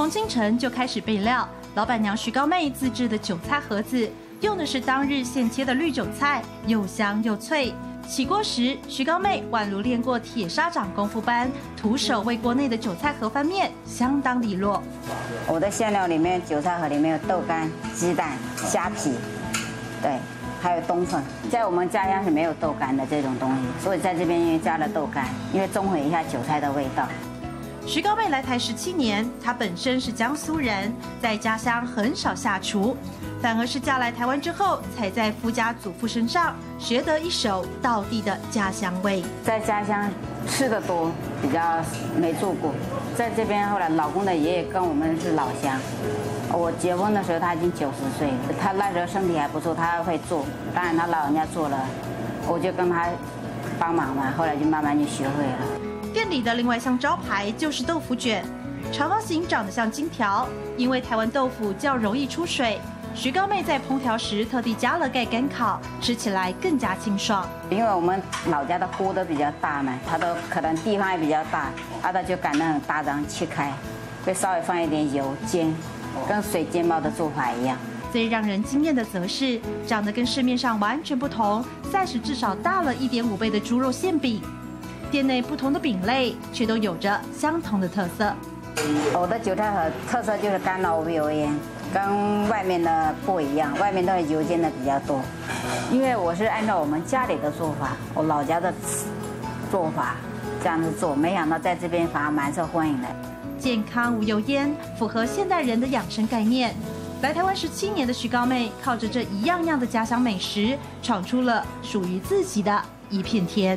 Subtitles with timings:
[0.00, 7.74] 从清晨就开始备料，老板娘徐高妹自制的韭菜盒子，用的是当日现切的绿韭菜，又香又脆。
[8.08, 14.82] 起锅时，徐高妹宛如练过铁砂掌功夫般，徒手为锅内的韭菜盒翻面，相当利落。
[15.46, 19.12] 我的馅料里面，韭菜盒里面有豆干、鸡蛋、虾皮，
[20.00, 20.12] 对，
[20.62, 21.22] 还有冬粉。
[21.50, 27.06] 在我们家乡是没有豆干的这种东西，所以在这边因为加了豆干，因为中和一下韭菜的味道。
[27.86, 32.96] 徐高妹来台十七年，她本身是江苏人，在家乡很少下厨。
[33.42, 39.24] 反而是嫁来台湾之后，才在夫家祖父身上学得一手道地的家乡味。
[39.42, 40.08] 在家乡
[40.46, 41.82] 吃的多，比较
[42.16, 42.70] 没做过。
[43.16, 45.80] 在这边后来，老公的爷爷跟我们是老乡。
[46.52, 48.28] 我结婚的时候他已经九十岁，
[48.60, 50.44] 他那时候身体还不错，他还会做。
[50.74, 51.78] 当然他老人家做了，
[52.46, 53.08] 我就跟他
[53.78, 54.30] 帮忙嘛。
[54.36, 55.99] 后来就慢慢就学会了。
[56.12, 58.42] 店里的另外一项招牌就是豆腐卷，
[58.92, 62.80] 长方形长得像金条，因为台湾豆腐较容易出水。
[63.14, 67.46] 徐高妹在烹调时特地加了盖干烤，吃起来更加清爽。
[67.70, 71.70] 因为我们老家的锅都比较大嘛，它都可能地方也比较大，
[72.02, 73.72] 它的就擀那种大张切开，
[74.24, 75.72] 会稍微放一点油煎，
[76.28, 77.76] 跟水煎包的做法一样。
[78.12, 84.40] 最让人惊艳的则是长得跟市面上完全不同，size 至少大了一点五倍的猪肉馅饼。
[85.10, 88.32] 店内不同的饼类却都有着相同的特色。
[89.12, 91.52] 我的韭菜盒特色就是干捞无油烟。
[91.92, 95.20] 跟外面的不一样，外面都是油煎的比较多，
[95.90, 98.72] 因为我是按照我们家里的做法，我老家的
[99.72, 100.14] 做法
[100.62, 103.08] 这样子做，没想到在这边反而蛮受欢迎的。
[103.58, 106.72] 健康无油烟，符合现代人的养生概念。
[107.22, 112.80] 来台湾十七年的徐高妹，靠着这一样样的家乡美食，闯出了属于自己的
[113.10, 113.76] 一片天。